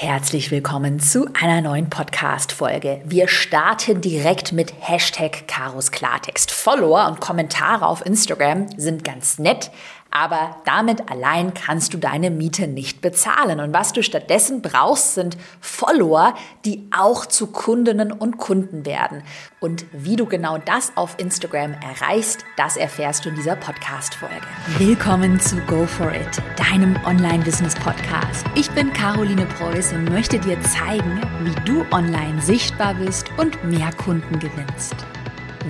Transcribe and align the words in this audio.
Herzlich 0.00 0.52
willkommen 0.52 1.00
zu 1.00 1.26
einer 1.34 1.60
neuen 1.60 1.90
Podcast-Folge. 1.90 3.00
Wir 3.04 3.26
starten 3.26 4.00
direkt 4.00 4.52
mit 4.52 4.72
Hashtag 4.78 5.48
Karos 5.48 5.90
Klartext. 5.90 6.52
Follower 6.52 7.08
und 7.08 7.18
Kommentare 7.18 7.84
auf 7.84 8.06
Instagram 8.06 8.68
sind 8.76 9.02
ganz 9.02 9.40
nett, 9.40 9.72
aber 10.10 10.56
damit 10.64 11.10
allein 11.10 11.54
kannst 11.54 11.94
du 11.94 11.98
deine 11.98 12.30
Miete 12.30 12.66
nicht 12.66 13.00
bezahlen. 13.00 13.60
Und 13.60 13.74
was 13.74 13.92
du 13.92 14.02
stattdessen 14.02 14.62
brauchst, 14.62 15.14
sind 15.14 15.36
Follower, 15.60 16.34
die 16.64 16.88
auch 16.96 17.26
zu 17.26 17.48
Kundinnen 17.48 18.12
und 18.12 18.38
Kunden 18.38 18.86
werden. 18.86 19.22
Und 19.60 19.86
wie 19.92 20.16
du 20.16 20.26
genau 20.26 20.58
das 20.58 20.92
auf 20.96 21.16
Instagram 21.18 21.74
erreichst, 21.74 22.44
das 22.56 22.76
erfährst 22.76 23.24
du 23.24 23.30
in 23.30 23.34
dieser 23.34 23.56
Podcast-Folge. 23.56 24.34
Willkommen 24.78 25.40
zu 25.40 25.56
Go 25.62 25.86
For 25.86 26.12
It, 26.12 26.42
deinem 26.56 26.96
Online-Business-Podcast. 27.04 28.46
Ich 28.54 28.70
bin 28.70 28.92
Caroline 28.92 29.46
Preuß 29.46 29.92
und 29.92 30.10
möchte 30.10 30.38
dir 30.38 30.60
zeigen, 30.62 31.20
wie 31.42 31.54
du 31.64 31.84
online 31.92 32.40
sichtbar 32.40 32.94
bist 32.94 33.26
und 33.36 33.62
mehr 33.64 33.90
Kunden 33.92 34.38
gewinnst. 34.38 34.94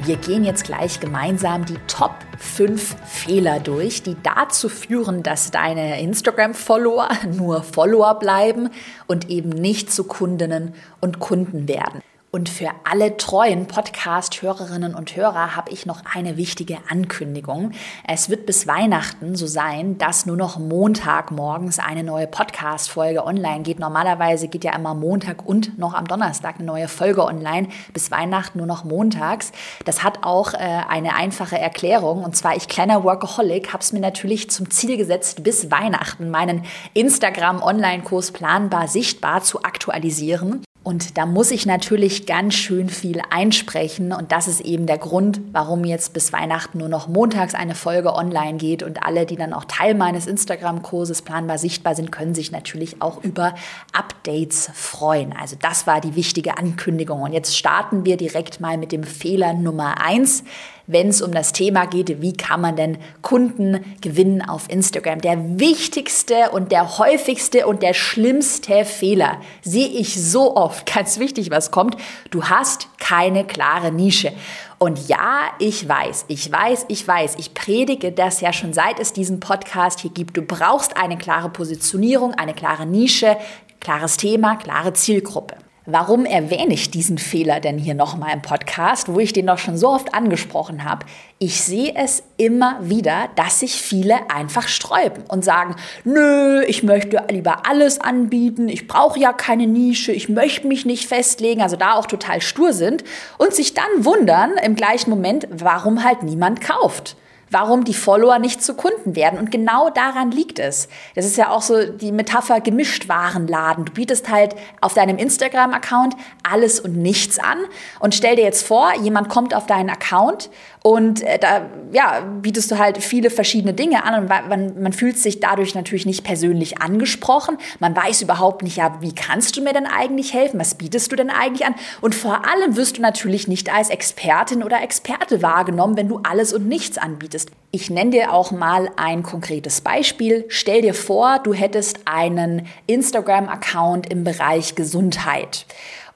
Wir 0.04 0.16
gehen 0.16 0.44
jetzt 0.44 0.64
gleich 0.64 1.00
gemeinsam 1.00 1.64
die 1.64 1.78
Top 1.86 2.14
5 2.38 2.96
Fehler 3.06 3.58
durch, 3.58 4.02
die 4.02 4.16
dazu 4.22 4.68
führen, 4.68 5.22
dass 5.22 5.50
deine 5.50 6.00
Instagram-Follower 6.00 7.08
nur 7.36 7.62
Follower 7.62 8.18
bleiben 8.18 8.70
und 9.06 9.28
eben 9.30 9.48
nicht 9.48 9.92
zu 9.92 10.04
Kundinnen 10.04 10.74
und 11.00 11.18
Kunden 11.18 11.68
werden. 11.68 12.02
Und 12.30 12.50
für 12.50 12.68
alle 12.84 13.16
treuen 13.16 13.66
Podcast-Hörerinnen 13.66 14.94
und 14.94 15.16
Hörer 15.16 15.56
habe 15.56 15.70
ich 15.70 15.86
noch 15.86 16.02
eine 16.14 16.36
wichtige 16.36 16.76
Ankündigung. 16.90 17.72
Es 18.06 18.28
wird 18.28 18.44
bis 18.44 18.66
Weihnachten 18.66 19.34
so 19.34 19.46
sein, 19.46 19.96
dass 19.96 20.26
nur 20.26 20.36
noch 20.36 20.58
Montag 20.58 21.30
morgens 21.30 21.78
eine 21.78 22.04
neue 22.04 22.26
Podcast-Folge 22.26 23.24
online 23.24 23.62
geht. 23.62 23.78
Normalerweise 23.78 24.48
geht 24.48 24.62
ja 24.62 24.76
immer 24.76 24.92
Montag 24.92 25.46
und 25.46 25.78
noch 25.78 25.94
am 25.94 26.06
Donnerstag 26.06 26.56
eine 26.56 26.66
neue 26.66 26.88
Folge 26.88 27.24
online. 27.24 27.68
Bis 27.94 28.10
Weihnachten 28.10 28.58
nur 28.58 28.66
noch 28.66 28.84
montags. 28.84 29.50
Das 29.86 30.04
hat 30.04 30.18
auch 30.22 30.52
äh, 30.52 30.58
eine 30.58 31.14
einfache 31.14 31.58
Erklärung. 31.58 32.22
Und 32.24 32.36
zwar, 32.36 32.56
ich 32.56 32.68
kleiner 32.68 33.04
Workaholic 33.04 33.72
habe 33.72 33.82
es 33.82 33.94
mir 33.94 34.00
natürlich 34.00 34.50
zum 34.50 34.70
Ziel 34.70 34.98
gesetzt, 34.98 35.44
bis 35.44 35.70
Weihnachten 35.70 36.28
meinen 36.28 36.66
Instagram-Online-Kurs 36.92 38.32
planbar 38.32 38.86
sichtbar 38.86 39.42
zu 39.42 39.62
aktualisieren. 39.62 40.62
Und 40.84 41.18
da 41.18 41.26
muss 41.26 41.50
ich 41.50 41.66
natürlich 41.66 42.24
ganz 42.24 42.54
schön 42.54 42.88
viel 42.88 43.20
einsprechen. 43.28 44.12
Und 44.12 44.32
das 44.32 44.48
ist 44.48 44.60
eben 44.60 44.86
der 44.86 44.96
Grund, 44.96 45.40
warum 45.52 45.84
jetzt 45.84 46.14
bis 46.14 46.32
Weihnachten 46.32 46.78
nur 46.78 46.88
noch 46.88 47.08
montags 47.08 47.54
eine 47.54 47.74
Folge 47.74 48.14
online 48.14 48.56
geht. 48.56 48.82
Und 48.82 49.02
alle, 49.02 49.26
die 49.26 49.36
dann 49.36 49.52
auch 49.52 49.66
Teil 49.66 49.94
meines 49.94 50.26
Instagram-Kurses 50.26 51.22
planbar 51.22 51.58
sichtbar 51.58 51.94
sind, 51.94 52.10
können 52.10 52.34
sich 52.34 52.52
natürlich 52.52 53.02
auch 53.02 53.22
über 53.22 53.54
Updates 53.92 54.70
freuen. 54.72 55.34
Also 55.38 55.56
das 55.60 55.86
war 55.86 56.00
die 56.00 56.16
wichtige 56.16 56.56
Ankündigung. 56.56 57.20
Und 57.20 57.32
jetzt 57.32 57.56
starten 57.56 58.06
wir 58.06 58.16
direkt 58.16 58.60
mal 58.60 58.78
mit 58.78 58.92
dem 58.92 59.02
Fehler 59.02 59.52
Nummer 59.52 60.00
eins 60.00 60.44
wenn 60.88 61.08
es 61.08 61.22
um 61.22 61.32
das 61.32 61.52
Thema 61.52 61.86
geht, 61.86 62.20
wie 62.20 62.32
kann 62.32 62.62
man 62.62 62.74
denn 62.74 62.98
Kunden 63.22 63.84
gewinnen 64.00 64.42
auf 64.42 64.68
Instagram. 64.68 65.20
Der 65.20 65.60
wichtigste 65.60 66.50
und 66.50 66.72
der 66.72 66.98
häufigste 66.98 67.66
und 67.66 67.82
der 67.82 67.94
schlimmste 67.94 68.84
Fehler 68.84 69.36
sehe 69.62 69.86
ich 69.86 70.20
so 70.20 70.56
oft, 70.56 70.92
ganz 70.94 71.20
wichtig, 71.20 71.50
was 71.50 71.70
kommt, 71.70 71.96
du 72.30 72.44
hast 72.44 72.88
keine 72.98 73.44
klare 73.44 73.92
Nische. 73.92 74.32
Und 74.78 75.08
ja, 75.08 75.40
ich 75.58 75.88
weiß, 75.88 76.24
ich 76.28 76.50
weiß, 76.50 76.86
ich 76.88 77.06
weiß, 77.06 77.34
ich 77.38 77.52
predige 77.52 78.10
das 78.12 78.40
ja 78.40 78.52
schon 78.52 78.72
seit 78.72 78.98
es 78.98 79.12
diesen 79.12 79.40
Podcast 79.40 80.00
hier 80.00 80.10
gibt. 80.10 80.36
Du 80.36 80.42
brauchst 80.42 80.96
eine 80.96 81.18
klare 81.18 81.50
Positionierung, 81.50 82.32
eine 82.34 82.54
klare 82.54 82.86
Nische, 82.86 83.36
klares 83.80 84.16
Thema, 84.16 84.56
klare 84.56 84.92
Zielgruppe. 84.92 85.56
Warum 85.90 86.26
erwähne 86.26 86.74
ich 86.74 86.90
diesen 86.90 87.16
Fehler 87.16 87.60
denn 87.60 87.78
hier 87.78 87.94
nochmal 87.94 88.34
im 88.34 88.42
Podcast, 88.42 89.10
wo 89.10 89.20
ich 89.20 89.32
den 89.32 89.46
doch 89.46 89.56
schon 89.56 89.78
so 89.78 89.88
oft 89.88 90.12
angesprochen 90.12 90.84
habe? 90.84 91.06
Ich 91.38 91.62
sehe 91.62 91.94
es 91.96 92.22
immer 92.36 92.76
wieder, 92.82 93.30
dass 93.36 93.60
sich 93.60 93.80
viele 93.80 94.30
einfach 94.30 94.68
sträuben 94.68 95.24
und 95.28 95.46
sagen, 95.46 95.76
nö, 96.04 96.62
ich 96.64 96.82
möchte 96.82 97.24
lieber 97.30 97.66
alles 97.66 98.02
anbieten, 98.02 98.68
ich 98.68 98.86
brauche 98.86 99.18
ja 99.18 99.32
keine 99.32 99.66
Nische, 99.66 100.12
ich 100.12 100.28
möchte 100.28 100.66
mich 100.66 100.84
nicht 100.84 101.08
festlegen, 101.08 101.62
also 101.62 101.76
da 101.76 101.94
auch 101.94 102.04
total 102.04 102.42
stur 102.42 102.74
sind 102.74 103.02
und 103.38 103.54
sich 103.54 103.72
dann 103.72 104.04
wundern 104.04 104.58
im 104.62 104.74
gleichen 104.74 105.08
Moment, 105.08 105.48
warum 105.50 106.04
halt 106.04 106.22
niemand 106.22 106.60
kauft 106.60 107.16
warum 107.50 107.84
die 107.84 107.94
Follower 107.94 108.38
nicht 108.38 108.62
zu 108.62 108.74
Kunden 108.74 109.16
werden. 109.16 109.38
Und 109.38 109.50
genau 109.50 109.90
daran 109.90 110.30
liegt 110.30 110.58
es. 110.58 110.88
Das 111.14 111.24
ist 111.24 111.36
ja 111.36 111.50
auch 111.50 111.62
so 111.62 111.84
die 111.84 112.12
Metapher 112.12 112.60
Gemischtwarenladen. 112.60 113.84
Du 113.86 113.92
bietest 113.92 114.28
halt 114.28 114.54
auf 114.80 114.94
deinem 114.94 115.18
Instagram-Account 115.18 116.14
alles 116.48 116.80
und 116.80 116.96
nichts 116.96 117.38
an 117.38 117.58
und 118.00 118.14
stell 118.14 118.36
dir 118.36 118.44
jetzt 118.44 118.66
vor, 118.66 118.92
jemand 119.00 119.28
kommt 119.28 119.54
auf 119.54 119.66
deinen 119.66 119.90
Account 119.90 120.50
und 120.82 121.22
äh, 121.22 121.38
da 121.38 121.66
ja, 121.92 122.20
bietest 122.40 122.70
du 122.70 122.78
halt 122.78 122.98
viele 122.98 123.30
verschiedene 123.30 123.74
Dinge 123.74 124.04
an 124.04 124.22
und 124.22 124.28
man, 124.28 124.80
man 124.80 124.92
fühlt 124.92 125.18
sich 125.18 125.40
dadurch 125.40 125.74
natürlich 125.74 126.06
nicht 126.06 126.24
persönlich 126.24 126.80
angesprochen. 126.80 127.58
Man 127.78 127.94
weiß 127.94 128.22
überhaupt 128.22 128.62
nicht, 128.62 128.76
ja, 128.76 128.96
wie 129.00 129.14
kannst 129.14 129.56
du 129.56 129.62
mir 129.62 129.72
denn 129.72 129.86
eigentlich 129.86 130.32
helfen? 130.32 130.60
Was 130.60 130.76
bietest 130.76 131.12
du 131.12 131.16
denn 131.16 131.30
eigentlich 131.30 131.66
an? 131.66 131.74
Und 132.00 132.14
vor 132.14 132.42
allem 132.46 132.76
wirst 132.76 132.96
du 132.98 133.02
natürlich 133.02 133.48
nicht 133.48 133.72
als 133.72 133.90
Expertin 133.90 134.62
oder 134.62 134.82
Experte 134.82 135.42
wahrgenommen, 135.42 135.96
wenn 135.96 136.08
du 136.08 136.20
alles 136.22 136.52
und 136.52 136.66
nichts 136.68 136.98
anbietest. 136.98 137.37
Ich 137.70 137.90
nenne 137.90 138.12
dir 138.12 138.32
auch 138.32 138.50
mal 138.50 138.90
ein 138.96 139.22
konkretes 139.22 139.82
Beispiel. 139.82 140.46
Stell 140.48 140.82
dir 140.82 140.94
vor, 140.94 141.38
du 141.38 141.52
hättest 141.52 142.00
einen 142.06 142.66
Instagram-Account 142.86 144.10
im 144.10 144.24
Bereich 144.24 144.74
Gesundheit. 144.74 145.66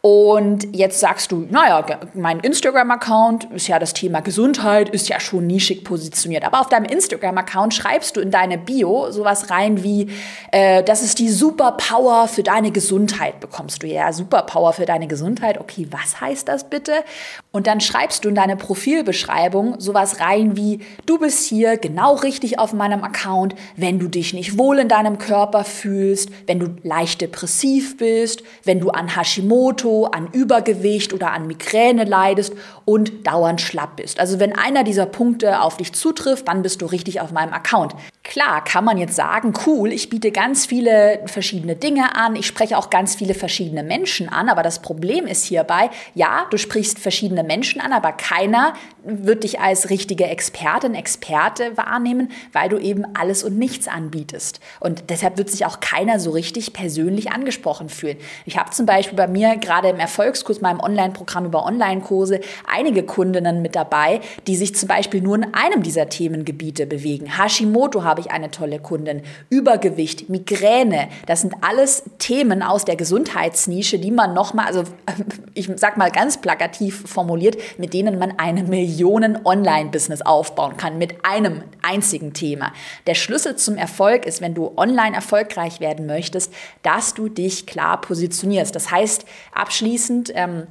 Und 0.04 0.74
jetzt 0.74 0.98
sagst 0.98 1.30
du, 1.30 1.46
naja, 1.48 1.86
mein 2.14 2.40
Instagram-Account 2.40 3.44
ist 3.54 3.68
ja 3.68 3.78
das 3.78 3.94
Thema 3.94 4.18
Gesundheit, 4.18 4.88
ist 4.88 5.08
ja 5.08 5.20
schon 5.20 5.46
nischig 5.46 5.84
positioniert. 5.84 6.42
Aber 6.44 6.60
auf 6.60 6.68
deinem 6.68 6.86
Instagram-Account 6.86 7.72
schreibst 7.72 8.16
du 8.16 8.20
in 8.20 8.32
deine 8.32 8.58
Bio 8.58 9.12
sowas 9.12 9.48
rein 9.50 9.84
wie, 9.84 10.08
äh, 10.50 10.82
das 10.82 11.04
ist 11.04 11.20
die 11.20 11.28
Superpower 11.28 12.26
für 12.26 12.42
deine 12.42 12.72
Gesundheit. 12.72 13.38
Bekommst 13.38 13.84
du 13.84 13.86
ja 13.86 14.12
Superpower 14.12 14.72
für 14.72 14.86
deine 14.86 15.06
Gesundheit. 15.06 15.60
Okay, 15.60 15.86
was 15.92 16.20
heißt 16.20 16.48
das 16.48 16.68
bitte? 16.68 17.04
Und 17.52 17.68
dann 17.68 17.80
schreibst 17.80 18.24
du 18.24 18.28
in 18.28 18.34
deine 18.34 18.56
Profilbeschreibung 18.56 19.78
sowas 19.78 20.18
rein 20.18 20.56
wie, 20.56 20.80
du 21.06 21.20
bist 21.20 21.48
hier 21.48 21.76
genau 21.76 22.14
richtig 22.14 22.58
auf 22.58 22.72
meinem 22.72 23.04
Account, 23.04 23.54
wenn 23.76 24.00
du 24.00 24.08
dich 24.08 24.34
nicht 24.34 24.58
wohl 24.58 24.80
in 24.80 24.88
deinem 24.88 25.18
Körper 25.18 25.62
fühlst, 25.62 26.28
wenn 26.48 26.58
du 26.58 26.74
leicht 26.82 27.20
depressiv 27.20 27.98
bist, 27.98 28.42
wenn 28.64 28.80
du 28.80 28.90
an 28.90 29.14
Hashimoto 29.14 29.91
an 30.06 30.28
Übergewicht 30.32 31.12
oder 31.12 31.32
an 31.32 31.46
Migräne 31.46 32.04
leidest 32.04 32.54
und 32.84 33.26
dauernd 33.26 33.60
schlapp 33.60 33.96
bist. 33.96 34.18
Also 34.18 34.40
wenn 34.40 34.56
einer 34.56 34.84
dieser 34.84 35.06
Punkte 35.06 35.60
auf 35.60 35.76
dich 35.76 35.92
zutrifft, 35.92 36.48
dann 36.48 36.62
bist 36.62 36.82
du 36.82 36.86
richtig 36.86 37.20
auf 37.20 37.32
meinem 37.32 37.52
Account. 37.52 37.94
Klar, 38.24 38.62
kann 38.62 38.84
man 38.84 38.98
jetzt 38.98 39.16
sagen, 39.16 39.52
cool, 39.66 39.92
ich 39.92 40.08
biete 40.08 40.30
ganz 40.30 40.64
viele 40.64 41.20
verschiedene 41.26 41.74
Dinge 41.74 42.14
an, 42.14 42.36
ich 42.36 42.46
spreche 42.46 42.78
auch 42.78 42.88
ganz 42.88 43.16
viele 43.16 43.34
verschiedene 43.34 43.82
Menschen 43.82 44.28
an, 44.28 44.48
aber 44.48 44.62
das 44.62 44.80
Problem 44.80 45.26
ist 45.26 45.44
hierbei, 45.44 45.90
ja, 46.14 46.46
du 46.50 46.56
sprichst 46.56 47.00
verschiedene 47.00 47.42
Menschen 47.42 47.80
an, 47.80 47.92
aber 47.92 48.12
keiner 48.12 48.74
wird 49.04 49.42
dich 49.42 49.58
als 49.58 49.90
richtige 49.90 50.26
Expertin, 50.26 50.94
Experte 50.94 51.76
wahrnehmen, 51.76 52.30
weil 52.52 52.68
du 52.68 52.78
eben 52.78 53.04
alles 53.14 53.42
und 53.42 53.58
nichts 53.58 53.88
anbietest. 53.88 54.60
Und 54.78 55.10
deshalb 55.10 55.38
wird 55.38 55.50
sich 55.50 55.66
auch 55.66 55.80
keiner 55.80 56.20
so 56.20 56.30
richtig 56.30 56.72
persönlich 56.72 57.32
angesprochen 57.32 57.88
fühlen. 57.88 58.18
Ich 58.46 58.56
habe 58.56 58.70
zum 58.70 58.86
Beispiel 58.86 59.16
bei 59.16 59.26
mir 59.26 59.56
gerade 59.56 59.88
im 59.88 59.98
Erfolgskurs, 59.98 60.60
meinem 60.60 60.78
Online-Programm 60.78 61.46
über 61.46 61.66
Online-Kurse, 61.66 62.40
einige 62.72 63.02
Kundinnen 63.02 63.62
mit 63.62 63.74
dabei, 63.74 64.20
die 64.46 64.54
sich 64.54 64.76
zum 64.76 64.88
Beispiel 64.88 65.20
nur 65.20 65.34
in 65.34 65.52
einem 65.52 65.82
dieser 65.82 66.08
Themengebiete 66.08 66.86
bewegen. 66.86 67.36
Hashimoto 67.36 68.04
habe 68.12 68.20
ich 68.20 68.30
eine 68.30 68.50
tolle 68.50 68.78
Kundin, 68.78 69.22
Übergewicht, 69.48 70.28
Migräne, 70.28 71.08
das 71.24 71.40
sind 71.40 71.54
alles 71.62 72.02
Themen 72.18 72.62
aus 72.62 72.84
der 72.84 72.96
Gesundheitsnische, 72.96 73.98
die 73.98 74.10
man 74.10 74.34
nochmal, 74.34 74.66
also 74.66 74.84
ich 75.54 75.70
sag 75.76 75.96
mal 75.96 76.10
ganz 76.10 76.42
plakativ 76.42 77.08
formuliert, 77.08 77.56
mit 77.78 77.94
denen 77.94 78.18
man 78.18 78.38
eine 78.38 78.64
Millionen 78.64 79.46
Online-Business 79.46 80.20
aufbauen 80.20 80.76
kann, 80.76 80.98
mit 80.98 81.24
einem 81.24 81.62
einzigen 81.80 82.34
Thema. 82.34 82.74
Der 83.06 83.14
Schlüssel 83.14 83.56
zum 83.56 83.78
Erfolg 83.78 84.26
ist, 84.26 84.42
wenn 84.42 84.52
du 84.52 84.72
online 84.76 85.16
erfolgreich 85.16 85.80
werden 85.80 86.04
möchtest, 86.04 86.52
dass 86.82 87.14
du 87.14 87.30
dich 87.30 87.64
klar 87.64 87.98
positionierst. 87.98 88.76
Das 88.76 88.90
heißt, 88.90 89.24
abschließend, 89.54 90.32
ähm, 90.34 90.66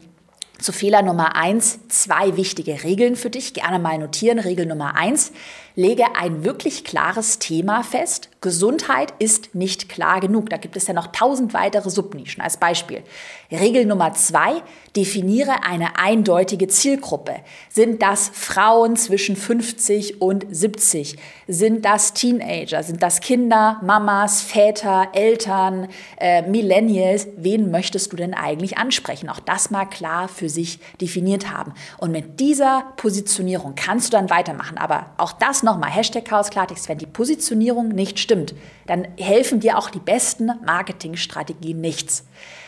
zu 0.61 0.71
Fehler 0.71 1.01
Nummer 1.01 1.35
eins 1.35 1.79
zwei 1.87 2.37
wichtige 2.37 2.83
Regeln 2.83 3.15
für 3.15 3.31
dich. 3.31 3.53
Gerne 3.53 3.79
mal 3.79 3.97
notieren. 3.97 4.37
Regel 4.37 4.67
Nummer 4.67 4.95
eins. 4.95 5.31
Lege 5.75 6.15
ein 6.15 6.43
wirklich 6.43 6.83
klares 6.83 7.39
Thema 7.39 7.83
fest. 7.83 8.29
Gesundheit 8.41 9.13
ist 9.19 9.53
nicht 9.53 9.87
klar 9.87 10.19
genug. 10.19 10.49
Da 10.49 10.57
gibt 10.57 10.75
es 10.75 10.87
ja 10.87 10.93
noch 10.93 11.07
tausend 11.07 11.53
weitere 11.53 11.89
Subnischen. 11.89 12.41
Als 12.41 12.57
Beispiel. 12.57 13.03
Regel 13.51 13.85
Nummer 13.85 14.13
zwei. 14.13 14.63
Definiere 14.95 15.63
eine 15.63 15.97
eindeutige 15.97 16.67
Zielgruppe. 16.67 17.35
Sind 17.69 18.01
das 18.01 18.31
Frauen 18.33 18.97
zwischen 18.97 19.35
50 19.35 20.21
und 20.21 20.45
70? 20.49 21.17
Sind 21.47 21.85
das 21.85 22.13
Teenager? 22.13 22.81
Sind 22.83 23.03
das 23.03 23.21
Kinder, 23.21 23.79
Mamas, 23.83 24.41
Väter, 24.41 25.09
Eltern, 25.13 25.87
äh, 26.19 26.41
Millennials? 26.41 27.27
Wen 27.37 27.71
möchtest 27.71 28.11
du 28.11 28.17
denn 28.17 28.33
eigentlich 28.33 28.77
ansprechen? 28.77 29.29
Auch 29.29 29.39
das 29.39 29.69
mal 29.69 29.85
klar 29.85 30.27
für 30.27 30.49
sich 30.49 30.79
definiert 30.99 31.51
haben. 31.51 31.73
Und 31.99 32.11
mit 32.11 32.39
dieser 32.39 32.85
Positionierung 32.97 33.75
kannst 33.75 34.07
du 34.07 34.17
dann 34.17 34.29
weitermachen. 34.29 34.77
Aber 34.77 35.11
auch 35.17 35.31
das 35.31 35.60
nochmal, 35.63 35.91
Hashtag 35.91 36.25
Chaos 36.25 36.49
Klartext, 36.49 36.89
wenn 36.89 36.97
die 36.97 37.05
Positionierung 37.05 37.89
nicht 37.89 38.19
stimmt, 38.19 38.53
dann 38.87 39.07
helfen 39.17 39.59
dir 39.59 39.77
auch 39.77 39.89
die 39.89 39.99
besten 39.99 40.51
Marketingstrategien 40.65 41.79
nichts. 41.79 42.25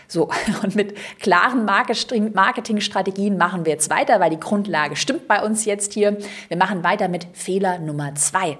So, 0.08 0.30
und 0.64 0.76
mit 0.76 0.96
klaren 1.20 1.66
Marketingstrategien 1.66 3.38
machen 3.38 3.66
wir 3.66 3.74
jetzt 3.74 3.90
weiter, 3.90 4.20
weil 4.20 4.30
die 4.30 4.40
Grundlage 4.40 4.96
stimmt 4.96 5.28
bei 5.28 5.42
uns 5.42 5.66
jetzt 5.66 5.94
hier. 5.94 6.18
Wir 6.48 6.58
machen 6.58 6.84
weiter 6.84 7.08
mit 7.08 7.28
Fehler 7.34 7.80
Nummer 7.80 8.16
zwei. 8.16 8.58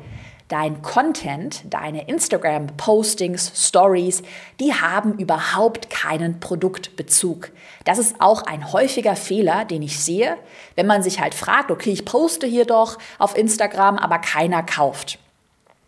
Dein 0.48 0.82
Content, 0.82 1.64
deine 1.70 2.08
Instagram-Postings, 2.08 3.52
Stories, 3.56 4.22
die 4.60 4.74
haben 4.74 5.18
überhaupt 5.18 5.90
keinen 5.90 6.40
Produktbezug. 6.40 7.52
Das 7.86 7.98
ist 7.98 8.18
auch 8.20 8.44
ein 8.44 8.72
häufiger 8.72 9.16
Fehler, 9.16 9.66
den 9.66 9.82
ich 9.82 10.00
sehe, 10.00 10.38
wenn 10.76 10.88
man 10.88 11.02
sich 11.02 11.20
halt 11.20 11.34
fragt, 11.34 11.72
okay, 11.72 11.92
ich 11.92 12.06
poste 12.06 12.46
hier 12.46 12.66
doch 12.66 13.00
auf 13.20 13.38
Instagram, 13.38 13.98
aber 13.98 14.20
keiner 14.20 14.64
kauft. 14.64 15.20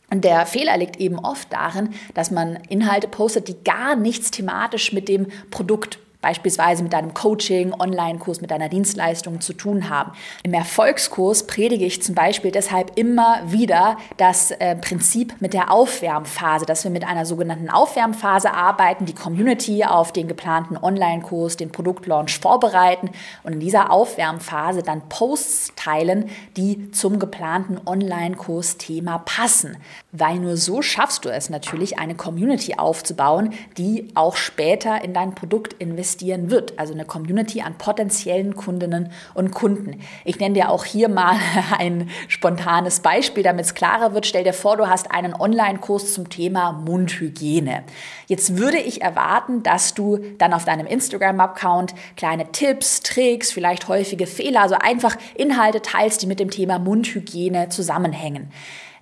Und 0.10 0.24
der 0.24 0.46
Fehler 0.46 0.78
liegt 0.78 0.98
eben 0.98 1.20
oft 1.20 1.52
darin, 1.52 1.94
dass 2.14 2.32
man 2.32 2.58
Inhalte 2.70 3.08
postet, 3.08 3.48
die 3.48 3.64
gar 3.64 3.96
nichts 3.96 4.32
thematisch 4.32 4.94
mit 4.94 5.10
dem 5.10 5.28
Produkt 5.52 6.00
beispielsweise 6.26 6.82
mit 6.82 6.92
deinem 6.92 7.14
Coaching, 7.14 7.72
Online-Kurs, 7.72 8.42
mit 8.42 8.50
deiner 8.50 8.68
Dienstleistung 8.68 9.42
zu 9.42 9.54
tun 9.54 9.92
haben. 9.92 10.12
Im 10.42 10.56
Erfolgskurs 10.56 11.46
predige 11.46 11.86
ich 11.86 12.02
zum 12.02 12.16
Beispiel 12.16 12.50
deshalb 12.50 12.98
immer 12.98 13.42
wieder 13.46 13.98
das 14.18 14.50
äh, 14.50 14.76
Prinzip 14.76 15.36
mit 15.40 15.54
der 15.54 15.72
Aufwärmphase, 15.72 16.66
dass 16.66 16.84
wir 16.84 16.90
mit 16.90 17.06
einer 17.06 17.28
sogenannten 17.28 17.70
Aufwärmphase 17.70 18.52
arbeiten, 18.52 19.06
die 19.06 19.14
Community 19.14 19.86
auf 19.86 20.14
den 20.14 20.28
geplanten 20.28 20.78
Online-Kurs, 20.78 21.58
den 21.58 21.72
Produktlaunch 21.72 22.40
vorbereiten 22.40 23.12
und 23.44 23.54
in 23.54 23.60
dieser 23.60 23.92
Aufwärmphase 23.92 24.82
dann 24.82 25.08
Posts 25.10 25.74
teilen, 25.76 26.32
die 26.58 26.90
zum 26.90 27.20
geplanten 27.20 27.80
Online-Kurs-Thema 27.86 29.20
passen. 29.20 29.78
Weil 30.12 30.40
nur 30.40 30.58
so 30.58 30.82
schaffst 30.82 31.24
du 31.24 31.30
es 31.30 31.52
natürlich, 31.52 32.00
eine 32.00 32.16
Community 32.16 32.76
aufzubauen, 32.80 33.54
die 33.78 34.08
auch 34.16 34.38
später 34.38 35.04
in 35.04 35.14
dein 35.14 35.36
Produkt 35.36 35.74
investiert 35.74 36.15
investieren 36.16 36.50
wird. 36.50 36.78
Also 36.80 36.94
eine 36.94 37.06
Community 37.06 37.62
an 37.62 37.78
potenziellen 37.78 38.56
Kundinnen 38.56 39.12
und 39.34 39.52
Kunden. 39.52 40.02
Ich 40.24 40.40
nenne 40.40 40.56
dir 40.56 40.70
auch 40.70 40.86
hier 40.86 41.10
mal 41.10 41.36
ein 41.78 42.10
spontanes 42.28 43.02
Beispiel, 43.02 43.44
damit 43.44 43.66
es 43.66 43.74
klarer 43.74 44.14
wird. 44.14 44.26
Stell 44.26 44.44
dir 44.44 44.54
vor, 44.54 44.78
du 44.78 44.88
hast 44.88 45.12
einen 45.12 45.34
Online-Kurs 45.34 46.14
zum 46.14 46.30
Thema 46.30 46.72
Mundhygiene. 46.72 47.84
Jetzt 48.28 48.58
würde 48.58 48.78
ich 48.78 49.02
erwarten, 49.02 49.64
dass 49.64 49.94
du 49.94 50.20
dann 50.38 50.54
auf 50.54 50.66
deinem 50.66 50.88
Instagram-Account 50.88 51.94
kleine 52.16 52.52
Tipps, 52.52 53.02
Tricks, 53.02 53.52
vielleicht 53.52 53.88
häufige 53.88 54.28
Fehler, 54.28 54.62
also 54.62 54.76
einfach 54.76 55.18
Inhalte 55.36 55.82
teilst, 55.82 56.22
die 56.22 56.28
mit 56.28 56.40
dem 56.40 56.50
Thema 56.50 56.80
Mundhygiene 56.80 57.70
zusammenhängen. 57.70 58.52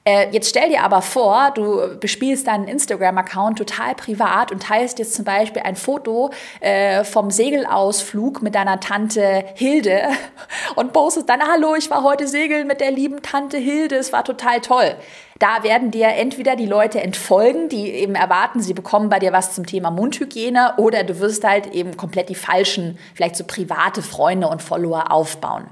Äh, 0.05 0.29
jetzt 0.31 0.49
stell 0.49 0.69
dir 0.69 0.83
aber 0.83 1.01
vor, 1.01 1.51
du 1.55 1.97
bespielst 1.97 2.47
deinen 2.47 2.67
Instagram-Account 2.67 3.57
total 3.57 3.95
privat 3.95 4.51
und 4.51 4.63
teilst 4.63 4.99
jetzt 4.99 5.13
zum 5.13 5.23
Beispiel 5.23 5.61
ein 5.61 5.77
Foto 5.77 6.31
äh, 6.59 7.05
vom 7.05 7.31
Segelausflug 7.31 8.41
mit 8.41 8.53
deiner 8.53 8.81
Tante 8.81 9.45
Hilde 9.55 10.09
und 10.75 10.91
postest 10.91 11.29
dann, 11.29 11.41
hallo, 11.41 11.75
ich 11.75 11.89
war 11.89 12.03
heute 12.03 12.27
segeln 12.27 12.67
mit 12.67 12.81
der 12.81 12.91
lieben 12.91 13.21
Tante 13.21 13.57
Hilde, 13.57 13.95
es 13.95 14.11
war 14.11 14.25
total 14.25 14.59
toll. 14.59 14.93
Da 15.39 15.63
werden 15.63 15.89
dir 15.89 16.07
entweder 16.07 16.55
die 16.57 16.65
Leute 16.65 17.01
entfolgen, 17.01 17.69
die 17.69 17.89
eben 17.89 18.15
erwarten, 18.15 18.61
sie 18.61 18.73
bekommen 18.73 19.09
bei 19.09 19.19
dir 19.19 19.31
was 19.31 19.55
zum 19.55 19.65
Thema 19.65 19.89
Mundhygiene, 19.89 20.73
oder 20.77 21.03
du 21.03 21.19
wirst 21.19 21.45
halt 21.45 21.67
eben 21.67 21.95
komplett 21.95 22.29
die 22.29 22.35
falschen, 22.35 22.99
vielleicht 23.15 23.37
so 23.37 23.45
private 23.45 24.01
Freunde 24.01 24.47
und 24.47 24.61
Follower 24.61 25.11
aufbauen. 25.11 25.69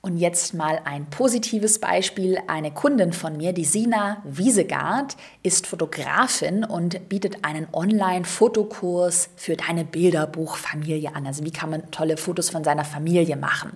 Und 0.00 0.16
jetzt 0.16 0.54
mal 0.54 0.80
ein 0.84 1.10
positives 1.10 1.80
Beispiel. 1.80 2.38
Eine 2.46 2.70
Kundin 2.70 3.12
von 3.12 3.36
mir, 3.36 3.52
die 3.52 3.64
Sina 3.64 4.22
Wiesegard, 4.24 5.16
ist 5.42 5.66
Fotografin 5.66 6.64
und 6.64 7.08
bietet 7.08 7.44
einen 7.44 7.66
Online-Fotokurs 7.72 9.30
für 9.34 9.56
deine 9.56 9.84
Bilderbuchfamilie 9.84 11.16
an. 11.16 11.26
Also 11.26 11.44
wie 11.44 11.50
kann 11.50 11.70
man 11.70 11.90
tolle 11.90 12.16
Fotos 12.16 12.48
von 12.48 12.62
seiner 12.62 12.84
Familie 12.84 13.36
machen. 13.36 13.72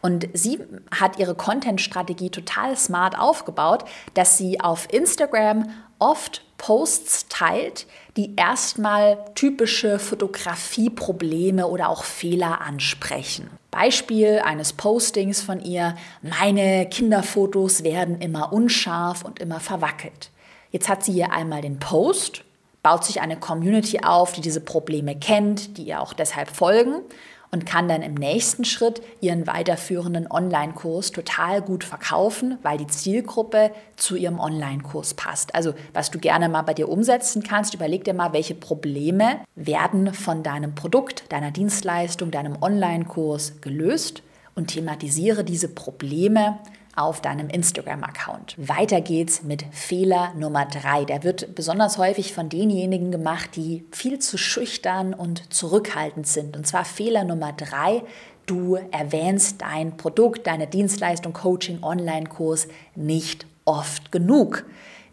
Und 0.00 0.28
sie 0.32 0.58
hat 0.90 1.18
ihre 1.18 1.34
Content-Strategie 1.34 2.30
total 2.30 2.74
smart 2.74 3.18
aufgebaut, 3.18 3.84
dass 4.14 4.38
sie 4.38 4.60
auf 4.60 4.90
Instagram 4.90 5.68
oft 5.98 6.44
Posts 6.56 7.28
teilt, 7.28 7.86
die 8.16 8.34
erstmal 8.36 9.24
typische 9.34 9.98
Fotografieprobleme 9.98 11.66
oder 11.66 11.90
auch 11.90 12.04
Fehler 12.04 12.62
ansprechen. 12.62 13.50
Beispiel 13.70 14.40
eines 14.44 14.72
Postings 14.72 15.42
von 15.42 15.60
ihr, 15.60 15.94
meine 16.22 16.88
Kinderfotos 16.88 17.84
werden 17.84 18.20
immer 18.20 18.52
unscharf 18.52 19.24
und 19.24 19.38
immer 19.40 19.60
verwackelt. 19.60 20.30
Jetzt 20.70 20.88
hat 20.88 21.04
sie 21.04 21.12
hier 21.12 21.32
einmal 21.32 21.62
den 21.62 21.78
Post, 21.78 22.44
baut 22.82 23.04
sich 23.04 23.20
eine 23.20 23.36
Community 23.36 24.00
auf, 24.02 24.32
die 24.32 24.40
diese 24.40 24.60
Probleme 24.60 25.18
kennt, 25.18 25.76
die 25.76 25.84
ihr 25.84 26.00
auch 26.00 26.12
deshalb 26.12 26.48
folgen 26.50 27.02
und 27.50 27.66
kann 27.66 27.88
dann 27.88 28.02
im 28.02 28.14
nächsten 28.14 28.64
Schritt 28.64 29.02
ihren 29.20 29.46
weiterführenden 29.46 30.30
Online-Kurs 30.30 31.12
total 31.12 31.62
gut 31.62 31.84
verkaufen, 31.84 32.58
weil 32.62 32.78
die 32.78 32.86
Zielgruppe 32.86 33.70
zu 33.96 34.16
ihrem 34.16 34.38
Online-Kurs 34.38 35.14
passt. 35.14 35.54
Also 35.54 35.74
was 35.92 36.10
du 36.10 36.18
gerne 36.18 36.48
mal 36.48 36.62
bei 36.62 36.74
dir 36.74 36.88
umsetzen 36.88 37.42
kannst, 37.42 37.74
überleg 37.74 38.04
dir 38.04 38.14
mal, 38.14 38.32
welche 38.32 38.54
Probleme 38.54 39.40
werden 39.54 40.12
von 40.12 40.42
deinem 40.42 40.74
Produkt, 40.74 41.24
deiner 41.32 41.50
Dienstleistung, 41.50 42.30
deinem 42.30 42.60
Online-Kurs 42.60 43.60
gelöst 43.60 44.22
und 44.54 44.68
thematisiere 44.68 45.44
diese 45.44 45.68
Probleme 45.68 46.58
auf 46.98 47.20
deinem 47.20 47.48
Instagram-Account. 47.48 48.56
Weiter 48.58 49.00
geht's 49.00 49.42
mit 49.42 49.64
Fehler 49.70 50.32
Nummer 50.34 50.66
drei. 50.66 51.04
Der 51.04 51.22
wird 51.22 51.54
besonders 51.54 51.96
häufig 51.96 52.32
von 52.32 52.48
denjenigen 52.48 53.12
gemacht, 53.12 53.50
die 53.56 53.84
viel 53.92 54.18
zu 54.18 54.36
schüchtern 54.36 55.14
und 55.14 55.52
zurückhaltend 55.52 56.26
sind. 56.26 56.56
Und 56.56 56.66
zwar 56.66 56.84
Fehler 56.84 57.24
Nummer 57.24 57.52
drei. 57.52 58.02
Du 58.46 58.76
erwähnst 58.90 59.62
dein 59.62 59.96
Produkt, 59.96 60.46
deine 60.46 60.66
Dienstleistung, 60.66 61.32
Coaching, 61.32 61.82
Online-Kurs 61.82 62.66
nicht 62.94 63.46
oft 63.64 64.10
genug. 64.10 64.64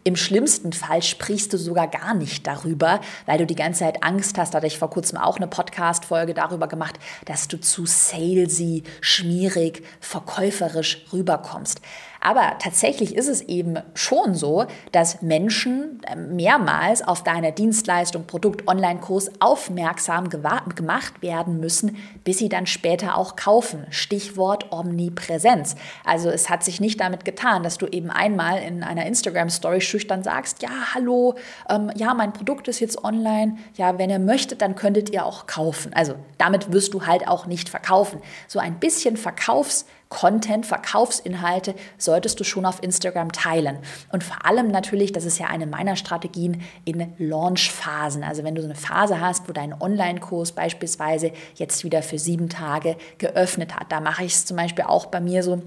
Im 0.06 0.14
schlimmsten 0.14 0.72
Fall 0.72 1.02
sprichst 1.02 1.52
du 1.52 1.58
sogar 1.58 1.88
gar 1.88 2.14
nicht 2.14 2.46
darüber, 2.46 3.00
weil 3.26 3.38
du 3.38 3.44
die 3.44 3.56
ganze 3.56 3.80
Zeit 3.80 4.04
Angst 4.04 4.38
hast. 4.38 4.54
Da 4.54 4.58
hatte 4.58 4.68
ich 4.68 4.78
vor 4.78 4.88
kurzem 4.88 5.18
auch 5.18 5.36
eine 5.36 5.48
Podcast-Folge 5.48 6.32
darüber 6.32 6.68
gemacht, 6.68 7.00
dass 7.24 7.48
du 7.48 7.58
zu 7.58 7.86
salesy, 7.86 8.84
schmierig, 9.00 9.82
verkäuferisch 9.98 11.04
rüberkommst. 11.12 11.80
Aber 12.26 12.58
tatsächlich 12.58 13.14
ist 13.14 13.28
es 13.28 13.40
eben 13.42 13.76
schon 13.94 14.34
so, 14.34 14.66
dass 14.90 15.22
Menschen 15.22 16.00
äh, 16.08 16.16
mehrmals 16.16 17.06
auf 17.06 17.22
deine 17.22 17.52
Dienstleistung, 17.52 18.26
Produkt, 18.26 18.66
Online-Kurs 18.66 19.30
aufmerksam 19.38 20.28
gemacht 20.28 21.22
werden 21.22 21.60
müssen, 21.60 21.98
bis 22.24 22.38
sie 22.38 22.48
dann 22.48 22.66
später 22.66 23.16
auch 23.16 23.36
kaufen. 23.36 23.86
Stichwort 23.90 24.72
Omnipräsenz. 24.72 25.76
Also 26.04 26.28
es 26.28 26.50
hat 26.50 26.64
sich 26.64 26.80
nicht 26.80 27.00
damit 27.00 27.24
getan, 27.24 27.62
dass 27.62 27.78
du 27.78 27.86
eben 27.86 28.10
einmal 28.10 28.60
in 28.60 28.82
einer 28.82 29.06
Instagram-Story 29.06 29.80
schüchtern 29.80 30.24
sagst, 30.24 30.62
ja, 30.62 30.94
hallo, 30.94 31.36
ähm, 31.70 31.92
ja, 31.94 32.12
mein 32.12 32.32
Produkt 32.32 32.66
ist 32.66 32.80
jetzt 32.80 33.04
online. 33.04 33.56
Ja, 33.76 34.00
wenn 34.00 34.10
ihr 34.10 34.18
möchtet, 34.18 34.62
dann 34.62 34.74
könntet 34.74 35.10
ihr 35.10 35.24
auch 35.24 35.46
kaufen. 35.46 35.92
Also 35.94 36.16
damit 36.38 36.72
wirst 36.72 36.92
du 36.92 37.06
halt 37.06 37.28
auch 37.28 37.46
nicht 37.46 37.68
verkaufen. 37.68 38.20
So 38.48 38.58
ein 38.58 38.80
bisschen 38.80 39.16
Verkaufs- 39.16 39.86
Content, 40.08 40.66
Verkaufsinhalte 40.66 41.74
solltest 41.98 42.38
du 42.38 42.44
schon 42.44 42.64
auf 42.64 42.82
Instagram 42.82 43.32
teilen. 43.32 43.78
Und 44.12 44.22
vor 44.22 44.46
allem 44.46 44.68
natürlich, 44.68 45.12
das 45.12 45.24
ist 45.24 45.38
ja 45.38 45.46
eine 45.48 45.66
meiner 45.66 45.96
Strategien 45.96 46.62
in 46.84 47.12
Launchphasen. 47.18 48.22
Also 48.22 48.44
wenn 48.44 48.54
du 48.54 48.62
so 48.62 48.68
eine 48.68 48.76
Phase 48.76 49.20
hast, 49.20 49.48
wo 49.48 49.52
dein 49.52 49.74
Online-Kurs 49.80 50.52
beispielsweise 50.52 51.32
jetzt 51.56 51.82
wieder 51.82 52.02
für 52.02 52.18
sieben 52.18 52.48
Tage 52.48 52.96
geöffnet 53.18 53.74
hat, 53.74 53.90
da 53.90 54.00
mache 54.00 54.24
ich 54.24 54.34
es 54.34 54.46
zum 54.46 54.56
Beispiel 54.56 54.84
auch 54.84 55.06
bei 55.06 55.20
mir 55.20 55.42
so, 55.42 55.62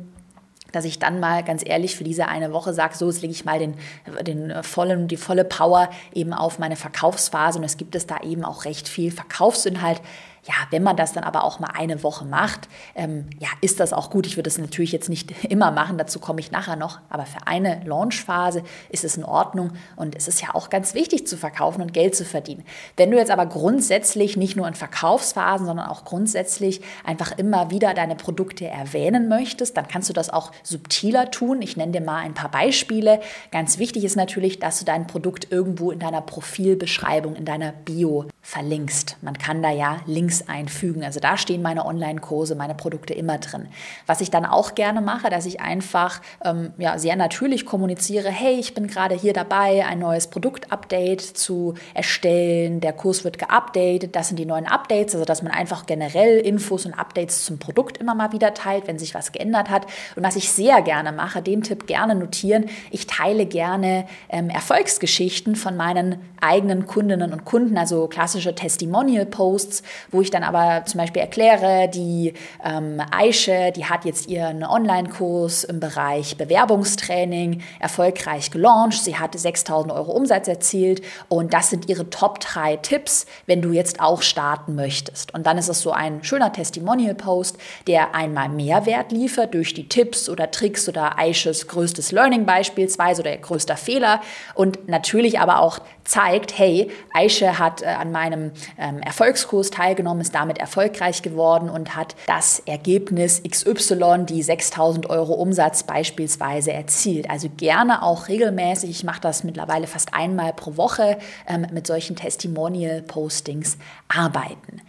dass 0.72 0.86
ich 0.86 1.00
dann 1.00 1.20
mal 1.20 1.44
ganz 1.44 1.64
ehrlich 1.66 1.96
für 1.96 2.04
diese 2.04 2.28
eine 2.28 2.54
Woche 2.54 2.74
sage, 2.74 2.96
so, 2.96 3.10
jetzt 3.10 3.22
lege 3.22 3.34
ich 3.34 3.46
mal 3.46 3.60
den, 3.60 3.76
den 4.22 4.64
vollen, 4.64 5.08
die 5.08 5.18
volle 5.18 5.44
Power 5.44 5.90
eben 6.14 6.34
auf 6.34 6.60
meine 6.60 6.76
Verkaufsphase 6.76 7.60
und 7.60 7.66
es 7.66 7.78
gibt 7.78 7.96
es 7.96 8.08
da 8.08 8.20
eben 8.22 8.46
auch 8.46 8.66
recht 8.66 8.88
viel 8.88 9.12
Verkaufsinhalt 9.12 10.02
ja, 10.50 10.56
wenn 10.72 10.82
man 10.82 10.98
das 10.98 11.14
dann 11.14 11.24
aber 11.24 11.44
auch 11.44 11.60
mal 11.60 11.70
eine 11.76 12.02
Woche 12.02 12.26
macht, 12.26 12.68
ähm, 12.96 13.30
ja, 13.38 13.50
ist 13.62 13.80
das 13.80 13.94
auch 13.94 14.10
gut. 14.10 14.26
Ich 14.26 14.36
würde 14.36 14.48
es 14.48 14.58
natürlich 14.58 14.92
jetzt 14.92 15.08
nicht 15.08 15.44
immer 15.44 15.70
machen, 15.70 16.00
dazu 16.00 16.20
komme 16.20 16.40
ich 16.40 16.52
nachher 16.52 16.76
noch, 16.76 17.00
aber 17.10 17.28
für 17.28 17.46
eine 17.46 17.84
Launchphase 17.86 18.64
ist 18.90 19.04
es 19.04 19.16
in 19.16 19.24
Ordnung 19.24 19.74
und 19.96 20.16
es 20.16 20.28
ist 20.28 20.42
ja 20.42 20.56
auch 20.56 20.72
ganz 20.72 20.96
wichtig 20.96 21.28
zu 21.28 21.38
verkaufen 21.38 21.84
und 21.84 21.94
Geld 21.94 22.16
zu 22.16 22.26
verdienen. 22.26 22.66
Wenn 22.98 23.12
du 23.12 23.18
jetzt 23.18 23.30
aber 23.30 23.46
grundsätzlich 23.46 24.38
nicht 24.38 24.56
nur 24.56 24.68
in 24.68 24.74
Verkaufsphasen, 24.74 25.68
sondern 25.68 25.88
auch 25.88 26.04
grundsätzlich 26.04 26.82
einfach 27.06 27.38
immer 27.38 27.70
wieder 27.70 27.94
deine 27.94 28.16
Produkte 28.16 28.68
erwähnen 28.68 29.28
möchtest, 29.28 29.78
dann 29.78 29.88
kannst 29.88 30.10
du 30.10 30.14
das 30.14 30.32
auch 30.32 30.52
subtiler 30.64 31.30
tun. 31.30 31.62
Ich 31.62 31.78
nenne 31.78 31.92
dir 31.92 32.02
mal 32.02 32.18
ein 32.18 32.34
paar 32.34 32.50
Beispiele. 32.50 33.20
Ganz 33.52 33.78
wichtig 33.78 34.04
ist 34.04 34.16
natürlich, 34.16 34.58
dass 34.58 34.80
du 34.80 34.86
dein 34.86 35.06
Produkt 35.06 35.52
irgendwo 35.52 35.92
in 35.92 36.00
deiner 36.00 36.22
Profilbeschreibung, 36.22 37.36
in 37.36 37.46
deiner 37.46 37.72
Bio 37.72 38.26
verlinkst. 38.50 39.18
Man 39.22 39.38
kann 39.38 39.62
da 39.62 39.70
ja 39.70 39.98
Links 40.08 40.48
einfügen. 40.48 41.04
Also 41.04 41.20
da 41.20 41.38
stehen 41.38 41.62
meine 41.62 41.86
Online-Kurse, 41.86 42.56
meine 42.56 42.74
Produkte 42.74 43.14
immer 43.14 43.38
drin. 43.38 43.68
Was 44.08 44.22
ich 44.22 44.32
dann 44.32 44.44
auch 44.44 44.74
gerne 44.74 45.02
mache, 45.02 45.30
dass 45.30 45.46
ich 45.46 45.62
einfach 45.62 46.20
ähm, 46.44 46.74
ja, 46.80 46.98
sehr 46.98 47.16
natürlich 47.16 47.68
kommuniziere, 47.68 48.30
hey, 48.30 48.56
ich 48.56 48.74
bin 48.74 48.88
gerade 48.88 49.14
hier 49.14 49.34
dabei, 49.34 49.86
ein 49.86 50.00
neues 50.00 50.32
Produkt-Update 50.32 51.22
zu 51.22 51.76
erstellen. 51.94 52.82
Der 52.82 52.94
Kurs 52.94 53.24
wird 53.24 53.38
geupdatet. 53.38 54.16
Das 54.16 54.30
sind 54.30 54.40
die 54.40 54.48
neuen 54.48 54.66
Updates, 54.66 55.14
also 55.14 55.26
dass 55.26 55.44
man 55.44 55.52
einfach 55.52 55.86
generell 55.86 56.40
Infos 56.40 56.88
und 56.88 56.96
Updates 56.96 57.46
zum 57.46 57.60
Produkt 57.60 57.98
immer 57.98 58.16
mal 58.16 58.32
wieder 58.32 58.56
teilt, 58.56 58.88
wenn 58.88 58.98
sich 58.98 59.14
was 59.14 59.32
geändert 59.32 59.70
hat. 59.70 59.86
Und 60.16 60.24
was 60.24 60.36
ich 60.36 60.52
sehr 60.52 60.82
gerne 60.82 61.12
mache, 61.12 61.44
den 61.44 61.62
Tipp 61.62 61.86
gerne 61.86 62.16
notieren, 62.16 62.66
ich 62.90 63.06
teile 63.06 63.46
gerne 63.46 64.08
ähm, 64.30 64.50
Erfolgsgeschichten 64.50 65.56
von 65.56 65.78
meinen 65.78 66.16
eigenen 66.42 66.88
Kundinnen 66.88 67.32
und 67.32 67.46
Kunden, 67.46 67.78
also 67.78 68.08
klassische 68.08 68.39
Testimonial-Posts, 68.40 69.84
wo 70.12 70.22
ich 70.22 70.32
dann 70.32 70.44
aber 70.44 70.86
zum 70.86 71.00
Beispiel 71.00 71.22
erkläre, 71.22 71.90
die 71.90 72.34
ähm, 72.64 73.02
Aische, 73.12 73.72
die 73.76 73.86
hat 73.86 74.06
jetzt 74.06 74.28
ihren 74.28 74.64
Online-Kurs 74.64 75.64
im 75.64 75.80
Bereich 75.80 76.38
Bewerbungstraining 76.38 77.62
erfolgreich 77.80 78.52
gelauncht. 78.52 79.04
Sie 79.04 79.18
hat 79.18 79.38
6000 79.38 79.94
Euro 79.94 80.12
Umsatz 80.12 80.48
erzielt 80.48 81.02
und 81.28 81.54
das 81.54 81.70
sind 81.70 81.90
ihre 81.90 82.10
Top 82.10 82.40
3 82.40 82.78
Tipps, 82.78 83.26
wenn 83.46 83.62
du 83.62 83.72
jetzt 83.72 84.00
auch 84.00 84.22
starten 84.22 84.76
möchtest. 84.76 85.34
Und 85.34 85.46
dann 85.46 85.58
ist 85.58 85.70
es 85.70 85.82
so 85.82 85.92
ein 85.92 86.24
schöner 86.24 86.52
Testimonial-Post, 86.52 87.58
der 87.88 88.16
einmal 88.16 88.50
Mehrwert 88.50 89.12
liefert 89.12 89.54
durch 89.54 89.74
die 89.74 89.88
Tipps 89.88 90.30
oder 90.30 90.52
Tricks 90.52 90.88
oder 90.88 91.18
Aisches 91.20 91.68
größtes 91.68 92.12
Learning 92.12 92.46
beispielsweise 92.46 93.22
oder 93.22 93.36
größter 93.36 93.78
Fehler 93.78 94.22
und 94.56 94.88
natürlich 94.88 95.40
aber 95.40 95.60
auch 95.60 95.80
zeigt, 96.04 96.58
hey, 96.58 96.90
Aische 97.14 97.60
hat 97.60 97.82
äh, 97.82 97.86
an 97.86 98.12
meinem 98.12 98.29
ähm, 98.34 99.02
Erfolgskurs 99.02 99.70
teilgenommen, 99.72 100.22
ist 100.22 100.36
damit 100.36 100.58
erfolgreich 100.58 101.22
geworden 101.22 101.70
und 101.70 101.96
hat 101.96 102.16
das 102.28 102.60
Ergebnis 102.66 103.42
XY, 103.44 104.26
die 104.28 104.44
6000 104.44 105.10
Euro 105.10 105.34
Umsatz 105.34 105.84
beispielsweise 105.84 106.74
erzielt. 106.74 107.30
Also 107.30 107.50
gerne 107.56 108.04
auch 108.04 108.28
regelmäßig, 108.28 108.90
ich 108.90 109.04
mache 109.04 109.22
das 109.22 109.44
mittlerweile 109.44 109.88
fast 109.88 110.14
einmal 110.14 110.54
pro 110.54 110.78
Woche 110.78 111.18
ähm, 111.48 111.68
mit 111.72 111.88
solchen 111.88 112.16
Testimonial-Postings 112.16 113.78
arbeiten. 114.08 114.82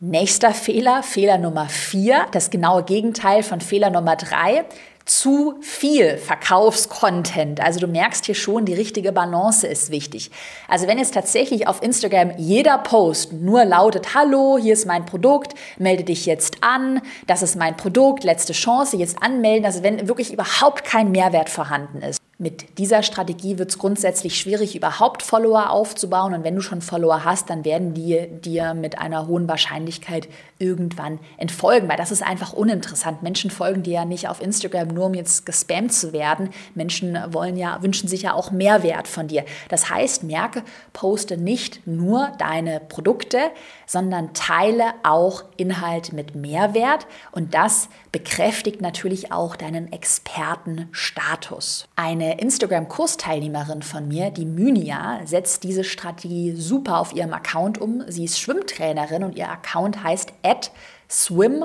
Nächster 0.00 0.54
Fehler, 0.54 1.02
Fehler 1.02 1.38
Nummer 1.38 1.68
vier, 1.68 2.26
das 2.30 2.50
genaue 2.50 2.84
Gegenteil 2.84 3.42
von 3.42 3.60
Fehler 3.60 3.90
Nummer 3.90 4.14
drei 4.14 4.64
zu 5.08 5.56
viel 5.62 6.18
Verkaufscontent. 6.18 7.60
Also 7.60 7.80
du 7.80 7.86
merkst 7.86 8.26
hier 8.26 8.34
schon, 8.34 8.66
die 8.66 8.74
richtige 8.74 9.10
Balance 9.10 9.66
ist 9.66 9.90
wichtig. 9.90 10.30
Also 10.68 10.86
wenn 10.86 10.98
jetzt 10.98 11.14
tatsächlich 11.14 11.66
auf 11.66 11.82
Instagram 11.82 12.32
jeder 12.36 12.78
Post 12.78 13.32
nur 13.32 13.64
lautet, 13.64 14.14
hallo, 14.14 14.58
hier 14.60 14.74
ist 14.74 14.86
mein 14.86 15.06
Produkt, 15.06 15.54
melde 15.78 16.04
dich 16.04 16.26
jetzt 16.26 16.58
an, 16.62 17.00
das 17.26 17.42
ist 17.42 17.56
mein 17.56 17.76
Produkt, 17.76 18.22
letzte 18.22 18.52
Chance, 18.52 18.96
jetzt 18.96 19.22
anmelden, 19.22 19.64
also 19.64 19.82
wenn 19.82 20.08
wirklich 20.08 20.32
überhaupt 20.32 20.84
kein 20.84 21.10
Mehrwert 21.10 21.48
vorhanden 21.48 22.02
ist, 22.02 22.20
mit 22.40 22.78
dieser 22.78 23.02
Strategie 23.02 23.58
wird 23.58 23.70
es 23.70 23.78
grundsätzlich 23.78 24.38
schwierig, 24.38 24.76
überhaupt 24.76 25.24
Follower 25.24 25.70
aufzubauen. 25.70 26.34
Und 26.34 26.44
wenn 26.44 26.54
du 26.54 26.60
schon 26.60 26.80
Follower 26.80 27.24
hast, 27.24 27.50
dann 27.50 27.64
werden 27.64 27.94
die 27.94 28.28
dir 28.28 28.74
mit 28.74 28.96
einer 28.96 29.26
hohen 29.26 29.48
Wahrscheinlichkeit 29.48 30.28
irgendwann 30.60 31.18
entfolgen, 31.36 31.88
weil 31.88 31.96
das 31.96 32.12
ist 32.12 32.22
einfach 32.22 32.52
uninteressant. 32.52 33.24
Menschen 33.24 33.50
folgen 33.50 33.82
dir 33.82 33.94
ja 33.94 34.04
nicht 34.04 34.28
auf 34.28 34.40
Instagram 34.40 34.86
nur, 34.86 35.06
um 35.06 35.14
jetzt 35.14 35.46
gespammt 35.46 35.92
zu 35.92 36.12
werden. 36.12 36.50
Menschen 36.76 37.18
wollen 37.30 37.56
ja, 37.56 37.82
wünschen 37.82 38.08
sich 38.08 38.22
ja 38.22 38.34
auch 38.34 38.52
Mehrwert 38.52 39.08
von 39.08 39.26
dir. 39.26 39.44
Das 39.68 39.90
heißt, 39.90 40.22
merke, 40.22 40.62
poste 40.92 41.38
nicht 41.38 41.88
nur 41.88 42.30
deine 42.38 42.78
Produkte, 42.78 43.50
sondern 43.84 44.32
teile 44.32 44.94
auch 45.02 45.42
Inhalt 45.56 46.12
mit 46.12 46.36
Mehrwert. 46.36 47.08
Und 47.32 47.54
das 47.54 47.88
bekräftigt 48.12 48.80
natürlich 48.80 49.32
auch 49.32 49.56
deinen 49.56 49.92
Expertenstatus. 49.92 51.88
Eine 51.96 52.27
Instagram-Kursteilnehmerin 52.32 53.82
von 53.82 54.08
mir, 54.08 54.30
die 54.30 54.46
Mynia, 54.46 55.20
setzt 55.24 55.64
diese 55.64 55.84
Strategie 55.84 56.52
super 56.54 56.98
auf 56.98 57.14
ihrem 57.14 57.32
Account 57.32 57.78
um. 57.80 58.02
Sie 58.08 58.24
ist 58.24 58.38
Schwimmtrainerin 58.38 59.24
und 59.24 59.36
ihr 59.36 59.48
Account 59.48 60.02
heißt 60.02 60.32
Swim-Start. 61.10 61.62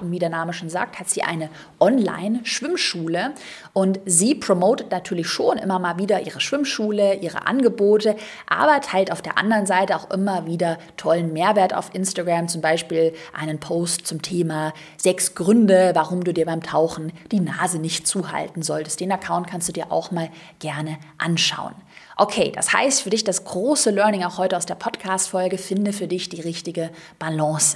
Und 0.00 0.10
wie 0.10 0.18
der 0.18 0.28
Name 0.28 0.52
schon 0.52 0.68
sagt, 0.68 0.98
hat 0.98 1.08
sie 1.08 1.22
eine 1.22 1.50
Online-Schwimmschule. 1.78 3.32
Und 3.72 4.00
sie 4.04 4.34
promotet 4.34 4.90
natürlich 4.90 5.28
schon 5.28 5.58
immer 5.58 5.78
mal 5.78 5.98
wieder 5.98 6.26
ihre 6.26 6.40
Schwimmschule, 6.40 7.14
ihre 7.14 7.46
Angebote, 7.46 8.16
aber 8.48 8.80
teilt 8.80 9.12
auf 9.12 9.22
der 9.22 9.38
anderen 9.38 9.66
Seite 9.66 9.94
auch 9.96 10.10
immer 10.10 10.46
wieder 10.46 10.78
tollen 10.96 11.32
Mehrwert 11.32 11.74
auf 11.74 11.94
Instagram. 11.94 12.48
Zum 12.48 12.60
Beispiel 12.60 13.14
einen 13.32 13.60
Post 13.60 14.06
zum 14.06 14.22
Thema 14.22 14.72
sechs 14.96 15.34
Gründe, 15.34 15.92
warum 15.94 16.24
du 16.24 16.32
dir 16.32 16.46
beim 16.46 16.62
Tauchen 16.62 17.12
die 17.30 17.40
Nase 17.40 17.78
nicht 17.78 18.06
zuhalten 18.06 18.62
solltest. 18.62 19.00
Den 19.00 19.12
Account 19.12 19.46
kannst 19.46 19.68
du 19.68 19.72
dir 19.72 19.92
auch 19.92 20.10
mal 20.10 20.30
gerne 20.58 20.98
anschauen. 21.18 21.74
Okay, 22.16 22.50
das 22.54 22.72
heißt 22.72 23.02
für 23.02 23.10
dich 23.10 23.24
das 23.24 23.44
große 23.44 23.90
Learning 23.90 24.24
auch 24.24 24.38
heute 24.38 24.56
aus 24.56 24.64
der 24.64 24.74
Podcast-Folge, 24.74 25.58
finde 25.58 25.92
für 25.92 26.08
dich 26.08 26.30
die 26.30 26.40
richtige 26.40 26.90
Balance. 27.18 27.75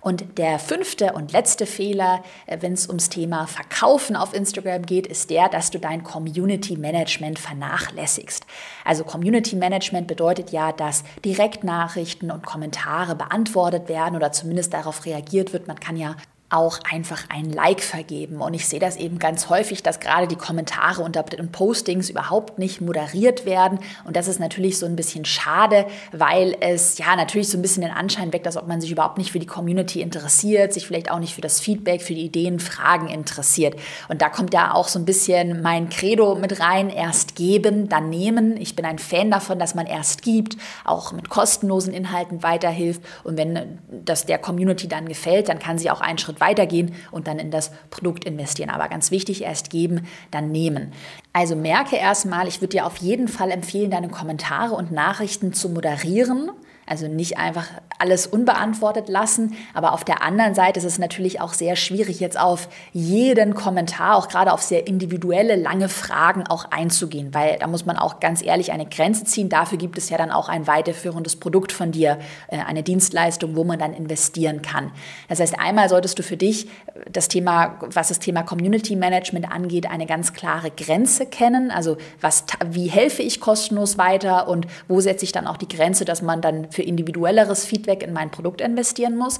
Und 0.00 0.38
der 0.38 0.58
fünfte 0.58 1.12
und 1.12 1.32
letzte 1.32 1.66
Fehler, 1.66 2.22
äh, 2.46 2.58
wenn 2.60 2.72
es 2.72 2.88
ums 2.88 3.08
Thema 3.08 3.46
Verkaufen 3.46 4.16
auf 4.16 4.34
Instagram 4.34 4.86
geht, 4.86 5.06
ist 5.06 5.30
der, 5.30 5.48
dass 5.48 5.70
du 5.70 5.78
dein 5.78 6.02
Community 6.04 6.76
Management 6.76 7.38
vernachlässigst. 7.38 8.46
Also 8.84 9.04
Community 9.04 9.56
Management 9.56 10.06
bedeutet 10.06 10.50
ja, 10.50 10.72
dass 10.72 11.04
Direktnachrichten 11.24 12.30
und 12.30 12.46
Kommentare 12.46 13.14
beantwortet 13.14 13.88
werden 13.88 14.16
oder 14.16 14.32
zumindest 14.32 14.72
darauf 14.72 15.04
reagiert 15.04 15.52
wird. 15.52 15.68
Man 15.68 15.78
kann 15.78 15.96
ja 15.96 16.16
auch 16.50 16.80
einfach 16.90 17.24
ein 17.28 17.48
Like 17.50 17.80
vergeben. 17.80 18.40
Und 18.40 18.54
ich 18.54 18.66
sehe 18.66 18.80
das 18.80 18.96
eben 18.96 19.20
ganz 19.20 19.48
häufig, 19.48 19.84
dass 19.84 20.00
gerade 20.00 20.26
die 20.26 20.36
Kommentare 20.36 21.02
und 21.02 21.16
Postings 21.52 22.10
überhaupt 22.10 22.58
nicht 22.58 22.80
moderiert 22.80 23.46
werden. 23.46 23.78
Und 24.04 24.16
das 24.16 24.26
ist 24.26 24.40
natürlich 24.40 24.78
so 24.78 24.86
ein 24.86 24.96
bisschen 24.96 25.24
schade, 25.24 25.86
weil 26.10 26.56
es 26.60 26.98
ja 26.98 27.14
natürlich 27.14 27.48
so 27.48 27.56
ein 27.56 27.62
bisschen 27.62 27.82
den 27.82 27.92
Anschein 27.92 28.32
weckt, 28.32 28.46
als 28.46 28.56
ob 28.56 28.66
man 28.66 28.80
sich 28.80 28.90
überhaupt 28.90 29.16
nicht 29.16 29.30
für 29.30 29.38
die 29.38 29.46
Community 29.46 30.00
interessiert, 30.00 30.72
sich 30.72 30.86
vielleicht 30.86 31.10
auch 31.10 31.20
nicht 31.20 31.34
für 31.36 31.40
das 31.40 31.60
Feedback, 31.60 32.02
für 32.02 32.14
die 32.14 32.24
Ideen, 32.24 32.58
Fragen 32.58 33.08
interessiert. 33.08 33.76
Und 34.08 34.20
da 34.20 34.28
kommt 34.28 34.52
ja 34.52 34.74
auch 34.74 34.88
so 34.88 34.98
ein 34.98 35.04
bisschen 35.04 35.62
mein 35.62 35.88
Credo 35.88 36.34
mit 36.34 36.58
rein, 36.58 36.90
erst 36.90 37.36
geben, 37.36 37.88
dann 37.88 38.10
nehmen. 38.10 38.56
Ich 38.56 38.74
bin 38.74 38.84
ein 38.84 38.98
Fan 38.98 39.30
davon, 39.30 39.60
dass 39.60 39.76
man 39.76 39.86
erst 39.86 40.22
gibt, 40.22 40.56
auch 40.84 41.12
mit 41.12 41.28
kostenlosen 41.28 41.92
Inhalten 41.92 42.42
weiterhilft. 42.42 43.02
Und 43.22 43.36
wenn 43.36 43.78
das 43.88 44.26
der 44.26 44.38
Community 44.38 44.88
dann 44.88 45.08
gefällt, 45.08 45.48
dann 45.48 45.60
kann 45.60 45.78
sie 45.78 45.90
auch 45.90 46.00
einen 46.00 46.18
Schritt 46.18 46.39
weitergehen 46.40 46.94
und 47.10 47.26
dann 47.26 47.38
in 47.38 47.50
das 47.50 47.70
Produkt 47.90 48.24
investieren. 48.24 48.70
Aber 48.70 48.88
ganz 48.88 49.10
wichtig, 49.10 49.42
erst 49.42 49.70
geben, 49.70 50.06
dann 50.30 50.50
nehmen. 50.50 50.92
Also 51.32 51.56
merke 51.56 51.96
erstmal, 51.96 52.48
ich 52.48 52.60
würde 52.60 52.72
dir 52.72 52.86
auf 52.86 52.96
jeden 52.98 53.28
Fall 53.28 53.50
empfehlen, 53.50 53.90
deine 53.90 54.08
Kommentare 54.08 54.74
und 54.74 54.92
Nachrichten 54.92 55.52
zu 55.52 55.68
moderieren 55.68 56.50
also 56.90 57.06
nicht 57.06 57.38
einfach 57.38 57.68
alles 58.00 58.26
unbeantwortet 58.26 59.08
lassen. 59.08 59.54
Aber 59.74 59.92
auf 59.92 60.02
der 60.02 60.22
anderen 60.22 60.56
Seite 60.56 60.80
ist 60.80 60.84
es 60.84 60.98
natürlich 60.98 61.40
auch 61.40 61.52
sehr 61.52 61.76
schwierig, 61.76 62.18
jetzt 62.18 62.38
auf 62.38 62.68
jeden 62.92 63.54
Kommentar, 63.54 64.16
auch 64.16 64.26
gerade 64.26 64.52
auf 64.52 64.60
sehr 64.60 64.88
individuelle, 64.88 65.54
lange 65.54 65.88
Fragen 65.88 66.48
auch 66.48 66.64
einzugehen, 66.72 67.32
weil 67.32 67.58
da 67.58 67.68
muss 67.68 67.86
man 67.86 67.96
auch 67.96 68.18
ganz 68.18 68.42
ehrlich 68.42 68.72
eine 68.72 68.86
Grenze 68.86 69.24
ziehen. 69.24 69.48
Dafür 69.48 69.78
gibt 69.78 69.98
es 69.98 70.10
ja 70.10 70.18
dann 70.18 70.32
auch 70.32 70.48
ein 70.48 70.66
weiterführendes 70.66 71.36
Produkt 71.36 71.70
von 71.70 71.92
dir, 71.92 72.18
äh, 72.48 72.58
eine 72.58 72.82
Dienstleistung, 72.82 73.54
wo 73.54 73.62
man 73.62 73.78
dann 73.78 73.94
investieren 73.94 74.60
kann. 74.60 74.90
Das 75.28 75.38
heißt, 75.38 75.60
einmal 75.60 75.88
solltest 75.88 76.18
du 76.18 76.24
für 76.24 76.36
dich 76.36 76.68
das 77.10 77.28
Thema, 77.28 77.78
was 77.82 78.08
das 78.08 78.18
Thema 78.18 78.42
Community 78.42 78.96
Management 78.96 79.50
angeht, 79.50 79.88
eine 79.88 80.06
ganz 80.06 80.32
klare 80.32 80.72
Grenze 80.72 81.26
kennen. 81.26 81.70
Also 81.70 81.98
was, 82.20 82.44
wie 82.66 82.88
helfe 82.88 83.22
ich 83.22 83.40
kostenlos 83.40 83.96
weiter 83.96 84.48
und 84.48 84.66
wo 84.88 85.00
setze 85.00 85.24
ich 85.24 85.32
dann 85.32 85.46
auch 85.46 85.56
die 85.56 85.68
Grenze, 85.68 86.04
dass 86.04 86.20
man 86.22 86.40
dann 86.40 86.70
für 86.72 86.79
für 86.80 86.86
individuelleres 86.86 87.66
Feedback 87.66 88.02
in 88.02 88.14
mein 88.14 88.30
Produkt 88.30 88.62
investieren 88.62 89.16
muss. 89.18 89.38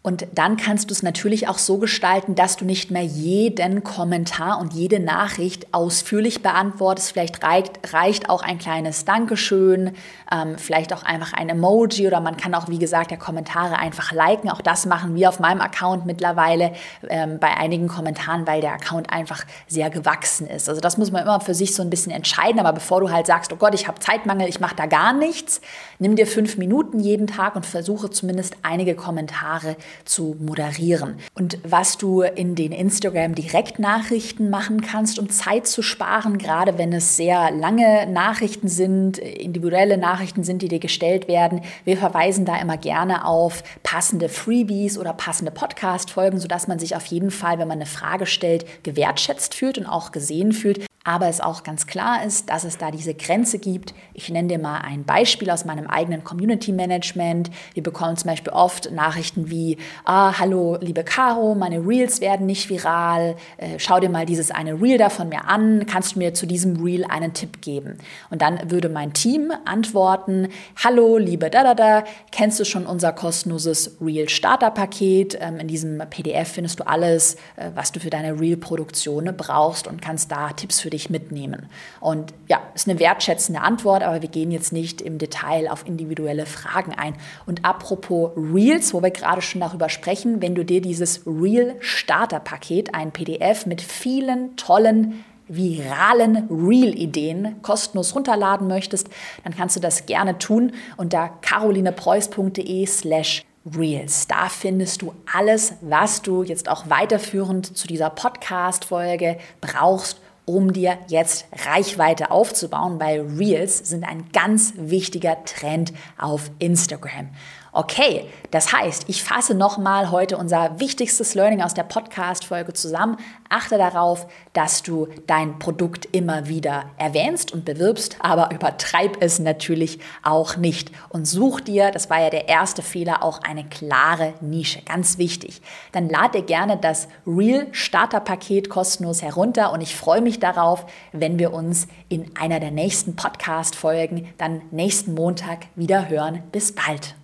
Und 0.00 0.28
dann 0.32 0.56
kannst 0.56 0.90
du 0.90 0.94
es 0.94 1.02
natürlich 1.02 1.48
auch 1.48 1.58
so 1.58 1.78
gestalten, 1.78 2.36
dass 2.36 2.56
du 2.56 2.64
nicht 2.64 2.92
mehr 2.92 3.02
jeden 3.02 3.82
Kommentar 3.82 4.60
und 4.60 4.72
jede 4.72 5.00
Nachricht 5.00 5.74
ausführlich 5.74 6.40
beantwortest. 6.40 7.12
Vielleicht 7.12 7.42
reicht, 7.42 7.92
reicht 7.92 8.30
auch 8.30 8.42
ein 8.42 8.58
kleines 8.58 9.04
Dankeschön, 9.04 9.96
ähm, 10.32 10.56
vielleicht 10.56 10.92
auch 10.92 11.02
einfach 11.02 11.32
ein 11.32 11.48
Emoji 11.48 12.06
oder 12.06 12.20
man 12.20 12.36
kann 12.36 12.54
auch, 12.54 12.68
wie 12.68 12.78
gesagt, 12.78 13.10
der 13.10 13.18
Kommentare 13.18 13.76
einfach 13.76 14.12
liken. 14.12 14.50
Auch 14.50 14.60
das 14.60 14.86
machen 14.86 15.16
wir 15.16 15.28
auf 15.28 15.40
meinem 15.40 15.60
Account 15.60 16.06
mittlerweile 16.06 16.72
ähm, 17.08 17.40
bei 17.40 17.56
einigen 17.56 17.88
Kommentaren, 17.88 18.46
weil 18.46 18.60
der 18.60 18.74
Account 18.74 19.12
einfach 19.12 19.44
sehr 19.66 19.90
gewachsen 19.90 20.46
ist. 20.46 20.68
Also 20.68 20.80
das 20.80 20.96
muss 20.96 21.10
man 21.10 21.22
immer 21.22 21.40
für 21.40 21.54
sich 21.54 21.74
so 21.74 21.82
ein 21.82 21.90
bisschen 21.90 22.12
entscheiden. 22.12 22.60
Aber 22.60 22.72
bevor 22.72 23.00
du 23.00 23.10
halt 23.10 23.26
sagst, 23.26 23.52
oh 23.52 23.56
Gott, 23.56 23.74
ich 23.74 23.88
habe 23.88 23.98
Zeitmangel, 23.98 24.48
ich 24.48 24.60
mache 24.60 24.76
da 24.76 24.86
gar 24.86 25.12
nichts, 25.12 25.60
nimm 25.98 26.14
dir 26.14 26.28
fünf 26.28 26.56
Minuten 26.56 27.00
jeden 27.00 27.26
Tag 27.26 27.56
und 27.56 27.66
versuche 27.66 28.10
zumindest 28.10 28.56
einige 28.62 28.94
Kommentare 28.94 29.76
zu 30.04 30.36
moderieren. 30.40 31.16
Und 31.34 31.58
was 31.64 31.98
du 31.98 32.22
in 32.22 32.54
den 32.54 32.72
Instagram-Direktnachrichten 32.72 34.50
machen 34.50 34.80
kannst, 34.80 35.18
um 35.18 35.28
Zeit 35.30 35.66
zu 35.66 35.82
sparen, 35.82 36.38
gerade 36.38 36.78
wenn 36.78 36.92
es 36.92 37.16
sehr 37.16 37.50
lange 37.50 38.06
Nachrichten 38.06 38.68
sind, 38.68 39.18
individuelle 39.18 39.98
Nachrichten 39.98 40.44
sind, 40.44 40.62
die 40.62 40.68
dir 40.68 40.80
gestellt 40.80 41.28
werden. 41.28 41.62
Wir 41.84 41.96
verweisen 41.96 42.44
da 42.44 42.56
immer 42.60 42.76
gerne 42.76 43.24
auf 43.24 43.62
passende 43.82 44.28
Freebies 44.28 44.98
oder 44.98 45.12
passende 45.12 45.50
Podcast-Folgen, 45.50 46.38
sodass 46.38 46.68
man 46.68 46.78
sich 46.78 46.96
auf 46.96 47.06
jeden 47.06 47.30
Fall, 47.30 47.58
wenn 47.58 47.68
man 47.68 47.78
eine 47.78 47.86
Frage 47.86 48.26
stellt, 48.26 48.84
gewertschätzt 48.84 49.54
fühlt 49.54 49.78
und 49.78 49.86
auch 49.86 50.12
gesehen 50.12 50.52
fühlt 50.52 50.88
aber 51.08 51.28
es 51.28 51.40
auch 51.40 51.62
ganz 51.62 51.86
klar 51.86 52.22
ist, 52.22 52.50
dass 52.50 52.64
es 52.64 52.76
da 52.76 52.90
diese 52.90 53.14
Grenze 53.14 53.58
gibt. 53.58 53.94
Ich 54.12 54.28
nenne 54.28 54.48
dir 54.48 54.58
mal 54.58 54.82
ein 54.82 55.04
Beispiel 55.04 55.48
aus 55.48 55.64
meinem 55.64 55.86
eigenen 55.86 56.22
Community 56.22 56.70
Management. 56.70 57.50
Wir 57.72 57.82
bekommen 57.82 58.18
zum 58.18 58.28
Beispiel 58.28 58.52
oft 58.52 58.90
Nachrichten 58.92 59.48
wie, 59.48 59.77
ah, 60.04 60.38
hallo, 60.38 60.76
liebe 60.80 61.04
Caro, 61.04 61.54
meine 61.54 61.78
Reels 61.78 62.20
werden 62.20 62.46
nicht 62.46 62.68
viral. 62.68 63.36
Äh, 63.56 63.78
schau 63.78 64.00
dir 64.00 64.08
mal 64.08 64.26
dieses 64.26 64.50
eine 64.50 64.80
Reel 64.80 64.98
da 64.98 65.08
von 65.08 65.28
mir 65.28 65.46
an. 65.46 65.86
Kannst 65.86 66.14
du 66.14 66.18
mir 66.18 66.34
zu 66.34 66.46
diesem 66.46 66.82
Reel 66.82 67.04
einen 67.04 67.32
Tipp 67.34 67.60
geben? 67.60 67.98
Und 68.30 68.42
dann 68.42 68.70
würde 68.70 68.88
mein 68.88 69.12
Team 69.12 69.52
antworten, 69.64 70.48
hallo, 70.76 71.18
liebe 71.18 71.50
da 71.50 71.62
da 71.62 71.74
da, 71.74 72.04
kennst 72.30 72.60
du 72.60 72.64
schon 72.64 72.86
unser 72.86 73.12
kostenloses 73.12 73.96
Reel 74.00 74.28
Starter 74.28 74.70
Paket? 74.70 75.38
Ähm, 75.40 75.58
in 75.58 75.68
diesem 75.68 75.98
PDF 76.10 76.48
findest 76.48 76.80
du 76.80 76.86
alles, 76.86 77.36
äh, 77.56 77.70
was 77.74 77.92
du 77.92 78.00
für 78.00 78.10
deine 78.10 78.40
Reel 78.40 78.56
Produktion 78.56 79.32
brauchst 79.36 79.86
und 79.86 80.02
kannst 80.02 80.30
da 80.30 80.50
Tipps 80.50 80.80
für 80.80 80.90
dich 80.90 81.10
mitnehmen. 81.10 81.68
Und 82.00 82.34
ja, 82.48 82.60
ist 82.74 82.88
eine 82.88 82.98
wertschätzende 82.98 83.60
Antwort, 83.60 84.02
aber 84.02 84.22
wir 84.22 84.28
gehen 84.28 84.50
jetzt 84.50 84.72
nicht 84.72 85.00
im 85.00 85.18
Detail 85.18 85.70
auf 85.70 85.86
individuelle 85.86 86.46
Fragen 86.46 86.92
ein. 86.94 87.14
Und 87.46 87.64
apropos 87.64 88.30
Reels, 88.36 88.94
wo 88.94 89.02
wir 89.02 89.10
gerade 89.10 89.42
schon 89.42 89.60
darüber 89.68 89.88
sprechen, 89.88 90.40
wenn 90.40 90.54
du 90.54 90.64
dir 90.64 90.80
dieses 90.80 91.22
Reel 91.26 91.76
Starter 91.80 92.40
Paket, 92.40 92.94
ein 92.94 93.12
PDF 93.12 93.66
mit 93.66 93.80
vielen 93.80 94.56
tollen 94.56 95.24
viralen 95.48 96.46
Reel-Ideen 96.50 97.62
kostenlos 97.62 98.14
runterladen 98.14 98.68
möchtest, 98.68 99.08
dann 99.44 99.54
kannst 99.56 99.76
du 99.76 99.80
das 99.80 100.06
gerne 100.06 100.38
tun 100.38 100.72
unter 100.96 101.30
carolinepreuß.de 101.40 102.86
slash 102.86 103.44
Reels. 103.76 104.26
Da 104.26 104.48
findest 104.48 105.02
du 105.02 105.14
alles, 105.32 105.74
was 105.80 106.22
du 106.22 106.42
jetzt 106.42 106.68
auch 106.68 106.88
weiterführend 106.88 107.76
zu 107.76 107.86
dieser 107.86 108.10
Podcast-Folge 108.10 109.38
brauchst, 109.60 110.20
um 110.44 110.72
dir 110.72 110.96
jetzt 111.08 111.46
Reichweite 111.66 112.30
aufzubauen, 112.30 112.98
weil 112.98 113.20
Reels 113.38 113.78
sind 113.78 114.04
ein 114.04 114.30
ganz 114.32 114.72
wichtiger 114.76 115.44
Trend 115.44 115.92
auf 116.18 116.50
Instagram. 116.58 117.28
Okay, 117.72 118.24
das 118.50 118.72
heißt, 118.72 119.04
ich 119.08 119.22
fasse 119.22 119.54
nochmal 119.54 120.10
heute 120.10 120.38
unser 120.38 120.80
wichtigstes 120.80 121.34
Learning 121.34 121.60
aus 121.60 121.74
der 121.74 121.82
Podcast-Folge 121.82 122.72
zusammen. 122.72 123.18
Achte 123.50 123.76
darauf, 123.76 124.26
dass 124.54 124.82
du 124.82 125.08
dein 125.26 125.58
Produkt 125.58 126.06
immer 126.12 126.48
wieder 126.48 126.86
erwähnst 126.96 127.52
und 127.52 127.66
bewirbst, 127.66 128.16
aber 128.20 128.50
übertreib 128.52 129.18
es 129.20 129.38
natürlich 129.38 129.98
auch 130.22 130.56
nicht. 130.56 130.92
Und 131.10 131.26
such 131.26 131.60
dir, 131.60 131.90
das 131.90 132.08
war 132.08 132.22
ja 132.22 132.30
der 132.30 132.48
erste 132.48 132.80
Fehler, 132.80 133.22
auch 133.22 133.42
eine 133.42 133.64
klare 133.64 134.32
Nische. 134.40 134.80
Ganz 134.82 135.18
wichtig. 135.18 135.60
Dann 135.92 136.08
lad 136.08 136.34
dir 136.34 136.42
gerne 136.42 136.78
das 136.78 137.06
Real 137.26 137.66
Starter 137.72 138.20
Paket 138.20 138.70
kostenlos 138.70 139.20
herunter 139.20 139.72
und 139.72 139.82
ich 139.82 139.94
freue 139.94 140.22
mich 140.22 140.40
darauf, 140.40 140.86
wenn 141.12 141.38
wir 141.38 141.52
uns 141.52 141.86
in 142.08 142.34
einer 142.34 142.60
der 142.60 142.70
nächsten 142.70 143.14
Podcast-Folgen 143.14 144.32
dann 144.38 144.62
nächsten 144.70 145.12
Montag 145.12 145.66
wieder 145.74 146.08
hören. 146.08 146.42
Bis 146.50 146.74
bald. 146.74 147.17